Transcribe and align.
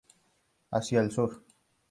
Hacia 0.71 0.99
el 0.99 1.11
sur. 1.11 1.43